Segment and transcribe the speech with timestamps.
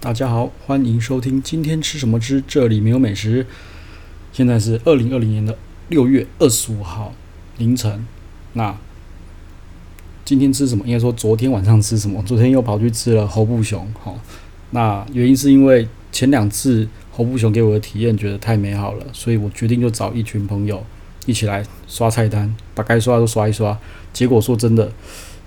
[0.00, 3.44] 大家好，欢迎收听今天吃什么吃，这里没有美食。
[4.32, 7.12] 现在是二零二零年的六月二十五号
[7.56, 8.06] 凌晨。
[8.52, 8.78] 那
[10.24, 10.86] 今天吃什么？
[10.86, 12.22] 应该说昨天晚上吃什么？
[12.22, 13.92] 昨天又跑去吃了侯布熊。
[14.00, 14.16] 好，
[14.70, 20.80] 那原因是因为前两次侯布熊给我的体验觉得太美好了，所以我决定就找一群朋友
[21.26, 23.76] 一起来刷菜单，把该刷的都刷一刷。
[24.12, 24.92] 结果说真的，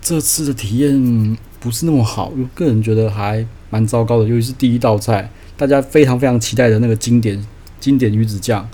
[0.00, 4.28] 这次的体验不是那么好，我个人觉得还蛮糟糕的。
[4.28, 7.42] 尤其是第一道菜，大家非常非常期待的那个经典
[7.80, 8.68] 经典鱼子酱，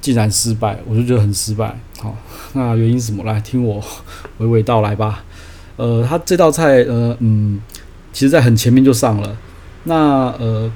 [0.00, 1.78] 竟然失败，我就觉得很失败。
[2.00, 2.16] 好，
[2.52, 3.24] 那原因是什么？
[3.24, 3.82] 来听我
[4.40, 5.24] 娓娓道来吧。
[5.76, 7.60] 呃，他这道菜，呃，嗯，
[8.12, 9.36] 其实在很前面就上了。
[9.84, 10.70] 那呃，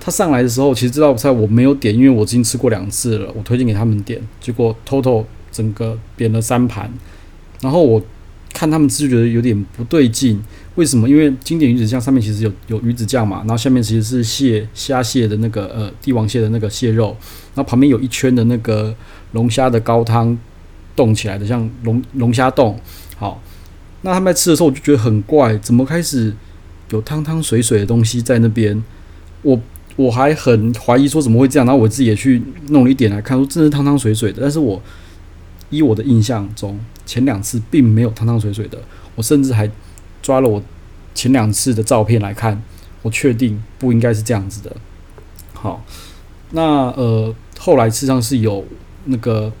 [0.00, 3.32] 他上来的时候，其实这道菜我没有点，因为我已经吃过两次了。
[3.34, 6.90] 我推荐给他们点，结果 total 整个点了三盘，
[7.60, 8.02] 然后我。
[8.52, 10.40] 看他们吃就觉得有点不对劲，
[10.74, 11.08] 为什么？
[11.08, 17.16] 因为经典鱼子酱上面其实有有鱼子酱嘛，然后下面其实是蟹虾蟹的那个呃帝王蟹的那个蟹肉，
[17.54, 18.94] 然后旁边有一圈的那个
[19.32, 20.36] 龙虾的高汤
[20.94, 22.78] 冻起来的，像龙龙虾冻。
[23.16, 23.42] 好，
[24.02, 26.32] 那他们在吃的时候我就觉得很怪，怎么开始
[26.90, 28.82] 有汤汤水水的东西在那边？
[29.42, 29.58] 我
[29.96, 34.80] 我还很怀疑说怎么会这样，然后我自己也去弄了一点来看，说真是汤汤水水的，但是我。
[35.72, 38.78] 依我的印象中，前两次并没有汤汤水水的。
[39.16, 39.68] 我甚至还
[40.22, 40.62] 抓了我
[41.14, 42.62] 前两次的照片来看，
[43.02, 44.74] 我确定不应该是这样子的。
[45.52, 45.84] 好，
[46.52, 46.62] 那
[46.92, 48.64] 呃，后来事实上是有
[49.06, 49.52] 那个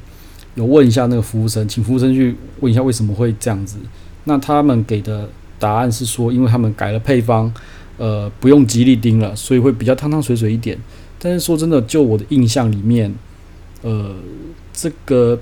[0.54, 3.76] 有问一下那个服务生，请服务生去问一下为什么会这样子。
[4.24, 7.52] 那他们给的答案是说，因为他们改了配方，
[7.98, 10.78] 呃，不用吉利丁了，所以会比较汤汤水水一点。
[11.18, 13.14] 但是说真的，就我的印象里面，
[13.82, 14.14] 呃，
[14.72, 15.38] 这个。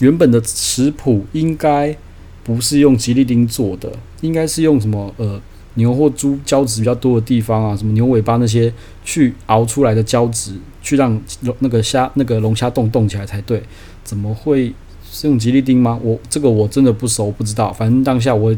[0.00, 1.96] 原本的食谱应该
[2.42, 3.90] 不是用吉利丁做的，
[4.22, 5.40] 应该是用什么呃
[5.74, 8.72] 牛或猪胶质比较多的地方啊，什么牛尾巴那些
[9.04, 11.10] 去熬出来的胶质，去让
[11.42, 13.62] 龙那个虾那个龙虾冻冻起来才对。
[14.02, 14.72] 怎么会
[15.08, 16.00] 是用吉利丁吗？
[16.02, 17.72] 我这个我真的不熟，不知道。
[17.72, 18.56] 反正当下我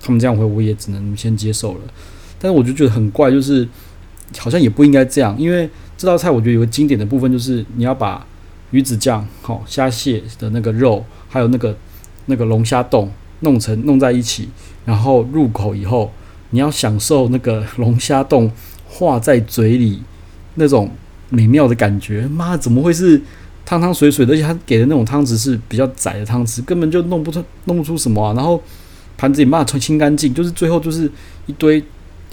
[0.00, 1.80] 他们这样回，我也只能先接受了。
[2.38, 3.68] 但是我就觉得很怪，就是
[4.38, 8.24] 好像也不应该这样，因为这道菜我觉得有个经典的部分，就是你要把。
[8.70, 11.76] 鱼子酱、好虾蟹的那个肉，还有那个
[12.26, 14.48] 那个龙虾冻，弄成弄在一起，
[14.84, 16.12] 然后入口以后，
[16.50, 18.50] 你要享受那个龙虾冻
[18.86, 20.02] 化在嘴里
[20.56, 20.90] 那种
[21.30, 22.26] 美妙的感觉。
[22.26, 23.20] 妈，怎么会是
[23.64, 24.34] 汤汤水水的？
[24.34, 28.34] 而且他给的那种汤匙是比较窄的汤匙，根本就弄不出弄不出什么啊。
[28.34, 28.62] 然后
[29.16, 31.10] 盘子也没办法清干净，就是最后就是
[31.46, 31.82] 一堆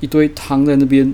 [0.02, 1.14] 一堆汤在那边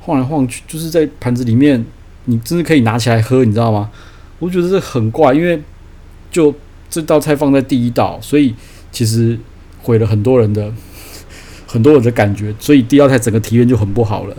[0.00, 1.82] 晃来晃去，就是在盘子里面，
[2.26, 3.90] 你真的可以拿起来喝，你知道吗？
[4.38, 5.60] 我觉得这很怪，因为
[6.30, 6.54] 就
[6.88, 8.54] 这道菜放在第一道，所以
[8.92, 9.36] 其实
[9.82, 10.72] 毁了很多人的
[11.66, 14.36] 很多人的感觉，所以第二道菜整个体验就很不好了。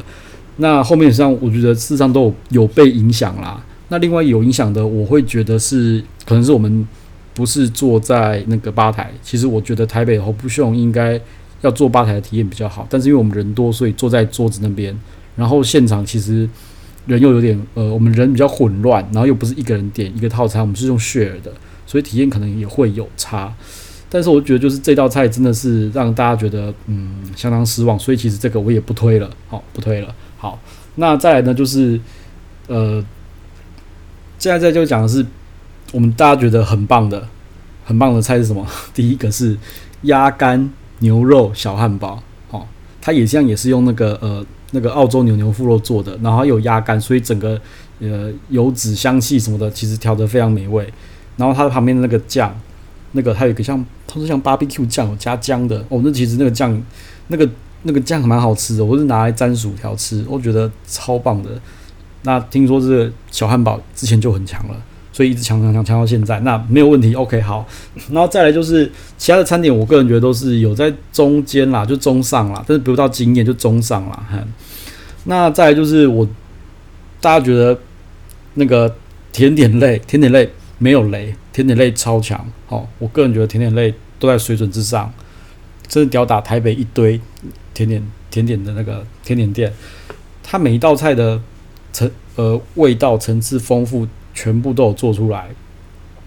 [0.57, 3.61] 那后面实际上我觉得事实上都有有被影响啦。
[3.89, 6.87] 那另外有影响的，我会觉得是可能是我们
[7.33, 11.19] 不是坐在那个吧台，其实我觉得台北和布熊应该
[11.61, 14.97] 要坐吧台的体验比较好，但是因为我们人多，所以坐在桌子那边，
[15.35, 16.47] 然后现场其实。
[17.09, 21.51] 人又有点呃，我们人比较混乱，然后又不是一个人点一个套餐，我们是用 share 的，
[21.87, 23.51] 所以体验可能也会有差。
[24.11, 30.13] 但是我觉得就是这道菜真的是让大家觉得嗯相当失望，所以其实这个我也不推了，好不推了。
[30.37, 30.59] 好，
[30.95, 31.99] 那再来呢就是
[32.67, 33.03] 呃，
[34.37, 35.25] 现在在就讲的是
[35.91, 37.27] 我们大家觉得很棒的
[37.85, 38.65] 很棒的菜是什么？
[38.93, 39.57] 第一个是
[40.03, 42.21] 鸭肝牛肉小汉堡，
[43.01, 44.45] 它也像也是用那个呃。
[44.71, 47.59] 那个澳洲牛牛腹肉做的，然后有鸭肝，所以整个
[47.99, 50.87] 呃油脂香气什么的，其实调得非常美味。
[51.37, 52.55] 然后它旁边的那个酱，
[53.13, 55.99] 那个还有一个像它是像 barbecue 酱，有加姜的哦。
[56.03, 56.79] 那其实那个酱，
[57.29, 57.49] 那个
[57.81, 61.49] 那个酱蛮好吃的，我是拿来沾薯条吃，我觉得超棒的。
[62.21, 64.75] 那听说这个小汉堡之前就很强了。
[65.11, 67.13] 所以一直强强强强到现在，那没有问题。
[67.15, 67.67] OK，好，
[68.11, 74.23] 然后再来就是其他的餐点，我个人觉得都是有在中间啦，就中上啦，但是不到惊艳就中上啦。
[74.29, 74.37] 哈，
[75.25, 76.27] 那再来就是我
[77.19, 77.77] 大家觉得
[78.53, 78.95] 那个
[79.31, 80.47] 甜点类，甜点类
[80.77, 82.47] 没有雷，甜点类超强。
[82.67, 85.11] 好，我个人觉得甜点类都在水准之上，
[85.87, 87.19] 真的吊打台北一堆
[87.73, 89.73] 甜点甜点的那个甜点店，
[90.43, 91.41] 它每一道菜的
[91.91, 94.07] 层呃味道层次丰富。
[94.39, 95.49] 全部都有做出来，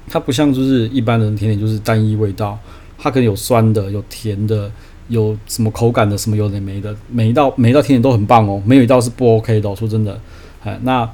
[0.07, 2.59] 它不像就是一般人甜点就是单一味道，
[2.99, 4.71] 它可能有酸的、有甜的、
[5.09, 9.75] 有什么口感的，什么有的没的，每一道每一道甜点都很棒哦，没有一道是不 OK 的。
[9.75, 10.21] 说真的，
[10.63, 11.11] 哎，那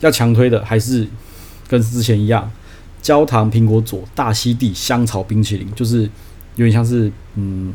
[0.00, 1.06] 要强推的还是
[1.68, 2.50] 跟之前一样，
[3.02, 6.04] 焦糖苹果佐大溪地香草冰淇淋，就是
[6.56, 7.74] 有点像是嗯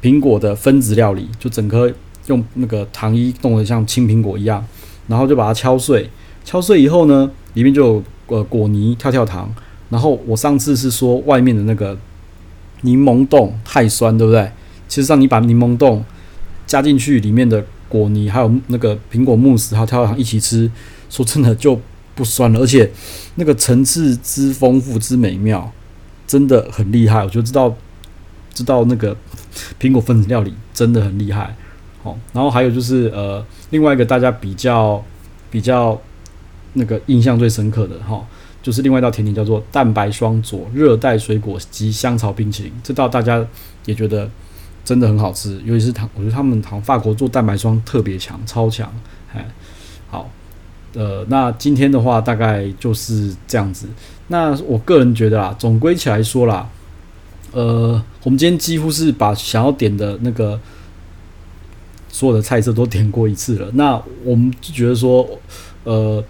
[0.00, 1.92] 苹果的分子料理，就整颗
[2.28, 4.64] 用那个糖衣弄得像青苹果一样，
[5.08, 6.08] 然后就把它敲碎。
[6.44, 9.52] 敲碎以后呢，里面就有呃果泥跳跳糖。
[9.90, 11.98] 然后我上次是说外面的那个
[12.80, 14.50] 柠檬冻太酸，对不对？
[14.88, 16.02] 其实上你把柠檬冻
[16.66, 20.70] 加进去，里面的果泥还有那个苹果慕斯还有跳跳糖一起吃，
[21.10, 21.78] 说真的就
[22.14, 22.90] 不酸了，而且
[23.34, 25.70] 那个层次之丰富之美妙，
[26.26, 27.22] 真的很厉害。
[27.22, 27.74] 我就知道
[28.54, 29.14] 知道那个
[29.78, 31.54] 苹果分子料理真的很厉害。
[32.02, 35.04] 好，然后还有就是呃，另外一个大家比较
[35.50, 36.00] 比较
[36.74, 38.24] 那个印象最深刻的哈，
[38.62, 43.44] 就是另外一道甜点叫做蛋白霜佐热带水果及香草冰淇淋，这道大家
[43.84, 44.30] 也觉得
[44.84, 48.92] 真的很好吃，尤其是糖，我觉得他们糖法国做蛋白霜特别强，超强。
[49.34, 49.46] 哎，
[50.10, 50.30] 好，
[50.94, 53.86] 呃，那今天的话大概就是这样子。
[54.28, 56.68] 那我个人觉得啊，总归起来说啦，
[57.52, 60.58] 呃，我们今天几乎是把想要点的那个。
[62.14, 65.26] 所有的菜色都点过一次了，那我们就觉得说，
[65.84, 66.22] 呃，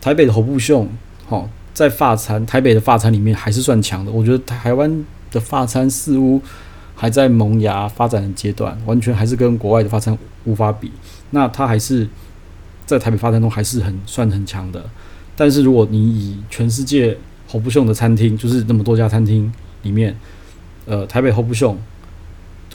[0.00, 0.88] 台北的侯布雄，
[1.28, 1.44] 齁，
[1.74, 4.10] 在发餐台北的发餐里面还是算强的。
[4.10, 6.40] 我觉得台湾的发餐似乎
[6.94, 10.90] 还在萌芽发展的阶段，完全还是跟国外的发餐无法比。
[11.30, 12.08] 那它还是
[12.86, 14.84] 在台北发餐中还是很算很强的。
[15.36, 17.16] 但是如果你以全世界
[17.46, 19.52] 侯布秀的餐厅，就是那么多家餐厅
[19.82, 20.16] 里面，
[20.86, 21.76] 呃，台北侯布秀。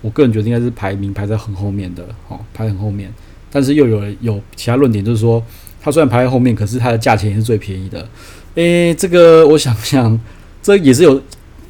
[0.01, 3.11] 我个人觉得应该是排名排在很后面的，哦，排很后面。
[3.49, 5.41] 但是又有有其他论点，就是说
[5.85, 8.09] 它虽然排在后面，可是它的价钱也是最便宜的。
[8.55, 10.19] 诶、这个我想想，
[10.59, 11.21] 这也是有，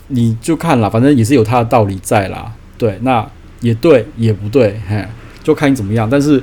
[0.08, 2.50] 你就看啦，反正也是有它的道理在啦。
[2.78, 3.30] 对，那
[3.60, 5.06] 也对，也不对，嘿，
[5.44, 6.10] 就看你怎么样。
[6.10, 6.42] 但是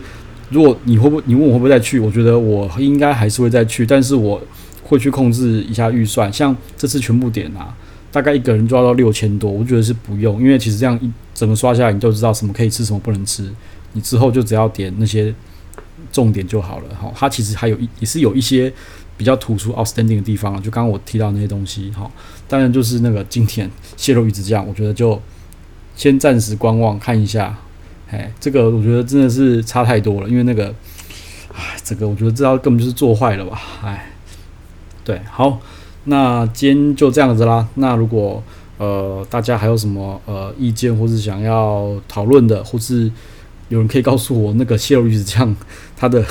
[0.51, 4.39] 如果你会不，你问我会不会再去，我觉得我应该还是会再去，但是我
[4.85, 6.31] 会去控制一下预算。
[6.31, 7.75] 像这次全部点啊，
[8.11, 11.11] 大概一个人就要到六千多，我觉得是不用，因为其实这样一。
[11.35, 13.51] 整个刷下来，你就知道什么可以吃，什么不能吃。
[13.95, 15.35] 你之后就只要点那些
[16.11, 16.95] 重点就好了。
[16.95, 18.73] 哈，它其实还有一也是有一些
[19.17, 20.61] 比较突出 outstanding 的地方啊。
[20.61, 22.11] 就刚刚我提到那些东西，哈，
[22.49, 25.21] 当然就是那个今天蟹肉鱼子酱，我觉得就
[25.95, 27.57] 先暂时观望看一下。
[28.11, 30.67] 哎，这个我觉得真的是差太多了，因为那个，
[31.55, 33.61] 哎，这个我觉得这道根本就是做坏了吧。
[33.83, 34.13] 哎，
[35.03, 35.59] 对，好，
[36.05, 37.67] 那今天就这样子啦。
[37.77, 38.43] 那如果
[38.77, 43.11] 呃，大家还有什么呃意见，或是想要讨论的，或是
[43.73, 45.57] 有人可以告诉我那个蟹肉鱼子酱
[45.97, 46.23] 它的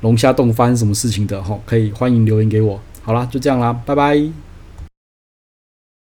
[0.00, 2.80] 龙虾冻发生什么事情的哈，可以欢迎留言给我。
[3.02, 4.45] 好啦，就这样啦，拜拜。